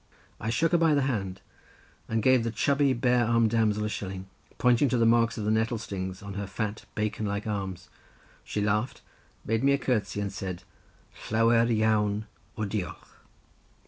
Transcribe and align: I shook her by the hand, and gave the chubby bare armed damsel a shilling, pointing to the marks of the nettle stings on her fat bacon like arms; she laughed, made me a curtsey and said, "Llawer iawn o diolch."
I 0.39 0.49
shook 0.49 0.71
her 0.71 0.79
by 0.79 0.95
the 0.95 1.03
hand, 1.03 1.41
and 2.09 2.23
gave 2.23 2.43
the 2.43 2.49
chubby 2.49 2.91
bare 2.91 3.23
armed 3.23 3.51
damsel 3.51 3.83
a 3.85 3.87
shilling, 3.89 4.25
pointing 4.57 4.89
to 4.89 4.97
the 4.97 5.05
marks 5.05 5.37
of 5.37 5.45
the 5.45 5.51
nettle 5.51 5.77
stings 5.77 6.23
on 6.23 6.33
her 6.33 6.47
fat 6.47 6.85
bacon 6.95 7.27
like 7.27 7.45
arms; 7.45 7.87
she 8.43 8.61
laughed, 8.61 9.03
made 9.45 9.63
me 9.63 9.73
a 9.73 9.77
curtsey 9.77 10.19
and 10.19 10.33
said, 10.33 10.63
"Llawer 11.29 11.69
iawn 11.69 12.25
o 12.57 12.65
diolch." 12.65 13.09